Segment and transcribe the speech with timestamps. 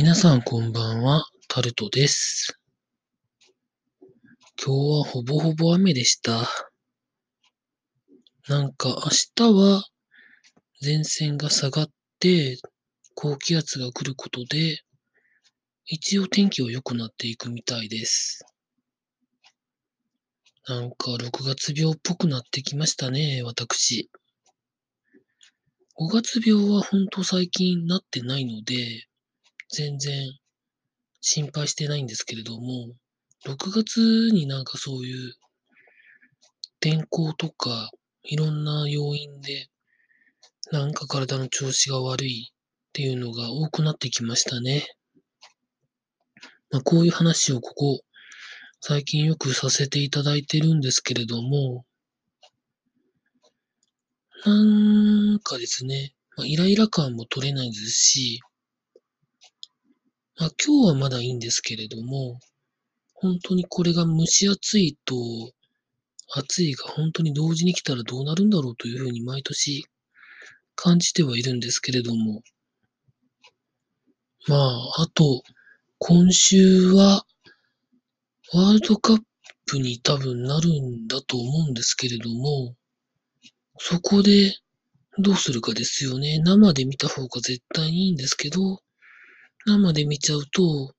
[0.00, 2.56] 皆さんこんばんは、タルトです。
[4.64, 6.48] 今日はほぼほぼ雨でした。
[8.46, 9.82] なんか明日は
[10.80, 11.88] 前線が下がっ
[12.20, 12.58] て
[13.16, 14.78] 高気圧が来ることで
[15.86, 18.46] 一応天気は良くなっていくみたいです。
[20.68, 24.08] なんか6月病っぽくなってきましたね、私。
[25.96, 29.07] 5月病はほんと最近なってないので、
[29.70, 30.32] 全然
[31.20, 32.88] 心配してないんですけれども、
[33.46, 35.34] 6月になんかそういう
[36.80, 37.90] 天候とか
[38.22, 39.68] いろんな要因で
[40.70, 42.54] なんか体の調子が悪いっ
[42.92, 44.86] ていうのが多くなってきましたね。
[46.70, 48.00] まあ、こういう話をここ
[48.80, 51.84] 最近よくさせていただいてるんですけれども、
[54.44, 58.40] なんかですね、まあ、イライラ感も取れないですし、
[60.38, 62.38] まあ、今日はまだいいんですけれども、
[63.12, 65.16] 本当にこれが蒸し暑いと、
[66.32, 69.84] 暑いが本当に同時に来たらどうなるんだろうというふうに毎年
[70.76, 72.42] 感じてはいるんですけれども、
[74.46, 75.42] まあ、あと、
[75.98, 77.26] 今週は、
[78.54, 79.20] ワールドカッ
[79.66, 82.76] プに多分なるんだと思うんですけれども、
[83.78, 84.56] そこで
[85.18, 86.38] どうするかですよね。
[86.38, 88.80] 生で見た方が絶対にいいんですけど、
[89.68, 90.94] 生で見ちゃうと、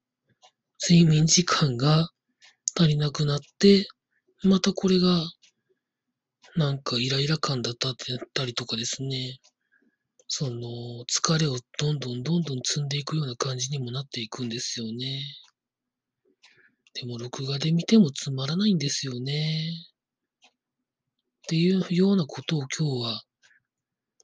[0.87, 2.11] 睡眠時間が
[2.77, 3.87] 足りなくなって、
[4.43, 5.23] またこれが、
[6.55, 9.39] なんかイライラ感だったってったりとかですね、
[10.27, 10.61] その、
[11.09, 15.23] 疲れをどんどんどんどん積んでいくような感じにもなっていくんですよね。
[16.93, 19.73] でも、録画で見てもつまらないんですよね。
[20.45, 20.51] っ
[21.47, 23.23] ていうようなことを今日は、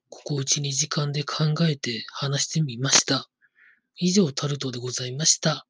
[0.09, 3.27] ここ1、2時間で考えて話してみました。
[3.97, 5.67] 以上、タルトでございました。